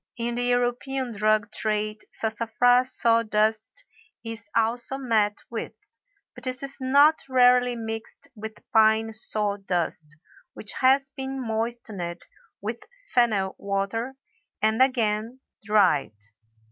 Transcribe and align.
In 0.17 0.33
the 0.33 0.41
European 0.43 1.11
drug 1.11 1.51
trade 1.51 2.01
Sassafras 2.09 2.91
saw 2.97 3.21
dust 3.21 3.83
is 4.23 4.49
also 4.55 4.97
met 4.97 5.37
with, 5.51 5.73
but 6.33 6.43
this 6.43 6.63
is 6.63 6.77
not 6.81 7.21
rarely 7.29 7.75
mixed 7.75 8.27
with 8.33 8.63
pine 8.73 9.13
saw 9.13 9.57
dust 9.57 10.17
which 10.55 10.71
has 10.81 11.09
been 11.09 11.39
moistened 11.39 12.25
with 12.61 12.79
fennel 13.13 13.53
water 13.59 14.15
and 14.59 14.81
again 14.81 15.39
dried. 15.63 16.15